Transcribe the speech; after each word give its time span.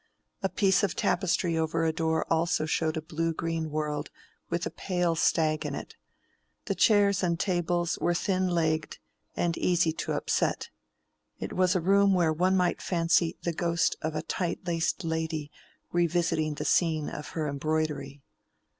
A 0.41 0.49
piece 0.49 0.81
of 0.81 0.95
tapestry 0.95 1.55
over 1.55 1.85
a 1.85 1.93
door 1.93 2.25
also 2.27 2.65
showed 2.65 2.97
a 2.97 3.03
blue 3.03 3.35
green 3.35 3.69
world 3.69 4.09
with 4.49 4.65
a 4.65 4.71
pale 4.71 5.13
stag 5.13 5.63
in 5.63 5.75
it. 5.75 5.93
The 6.65 6.73
chairs 6.73 7.21
and 7.21 7.39
tables 7.39 7.99
were 7.99 8.15
thin 8.15 8.47
legged 8.47 8.97
and 9.35 9.55
easy 9.59 9.91
to 9.93 10.13
upset. 10.13 10.71
It 11.37 11.53
was 11.53 11.75
a 11.75 11.81
room 11.81 12.15
where 12.15 12.33
one 12.33 12.57
might 12.57 12.81
fancy 12.81 13.37
the 13.43 13.53
ghost 13.53 13.95
of 14.01 14.15
a 14.15 14.23
tight 14.23 14.61
laced 14.65 15.03
lady 15.03 15.51
revisiting 15.91 16.55
the 16.55 16.65
scene 16.65 17.07
of 17.07 17.27
her 17.37 17.47
embroidery. 17.47 18.23